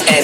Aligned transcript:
way 0.00 0.21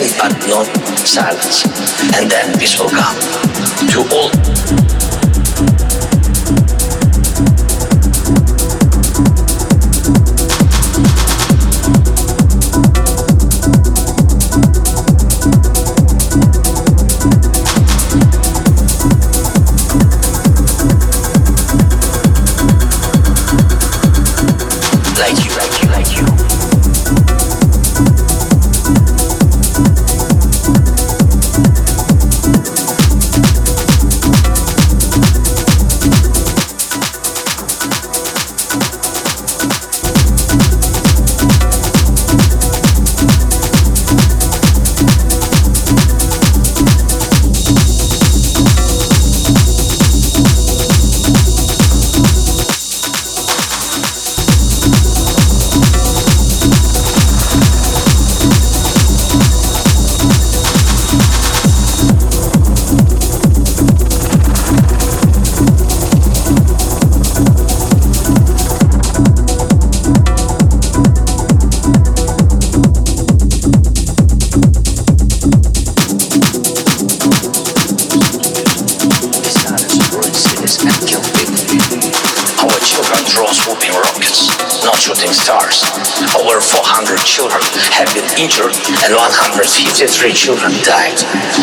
injured 88.39 88.73
and 89.03 89.13
153 89.13 90.33
children 90.33 90.73
died, 90.87 91.19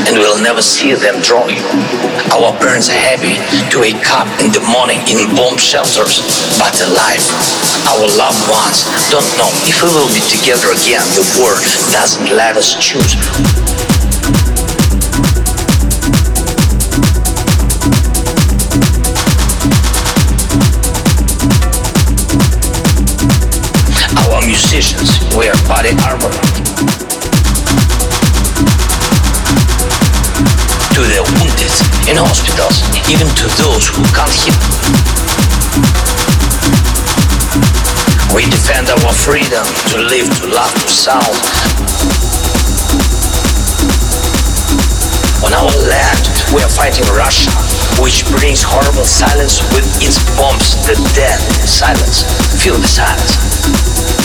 and 0.05 0.19
we'll 0.19 0.41
never 0.43 0.61
see 0.61 0.93
them 0.93 1.21
drawing. 1.23 1.57
Our 2.35 2.51
parents 2.59 2.89
are 2.89 2.99
happy 2.99 3.39
to 3.71 3.75
wake 3.79 4.05
up 4.11 4.27
in 4.43 4.51
the 4.51 4.61
morning 4.69 4.99
in 5.07 5.23
bomb 5.35 5.57
shelters, 5.57 6.19
but 6.59 6.75
alive. 6.83 7.23
Our 7.87 8.05
loved 8.19 8.43
ones 8.51 8.83
don't 9.09 9.25
know 9.39 9.49
if 9.65 9.81
we 9.81 9.89
will 9.95 10.11
be 10.11 10.21
together 10.27 10.75
again. 10.75 11.03
The 11.15 11.25
war 11.39 11.55
doesn't 11.95 12.29
let 12.35 12.57
us 12.57 12.75
choose. 12.75 13.84
Musicians 24.75 25.15
wear 25.37 25.55
body 25.71 25.95
armor 26.03 26.27
to 30.91 30.99
the 30.99 31.23
wounded 31.23 31.71
in 32.11 32.19
hospitals, 32.19 32.83
even 33.07 33.23
to 33.39 33.47
those 33.55 33.87
who 33.87 34.03
can't 34.11 34.35
hear. 34.35 34.51
We 38.35 38.51
defend 38.51 38.91
our 38.91 39.15
freedom 39.15 39.63
to 39.95 40.03
live, 40.11 40.27
to 40.43 40.51
love, 40.51 40.75
to 40.75 40.91
sound. 40.91 41.23
On 45.39 45.55
our 45.55 45.71
land, 45.87 46.23
we 46.51 46.59
are 46.59 46.73
fighting 46.75 47.07
Russia, 47.15 47.55
which 48.03 48.27
brings 48.27 48.59
horrible 48.59 49.07
silence 49.07 49.63
with 49.71 49.87
its 50.03 50.19
bombs, 50.35 50.75
the 50.83 50.99
dead 51.15 51.39
silence. 51.63 52.27
Feel 52.61 52.75
the 52.75 52.91
silence. 52.91 54.24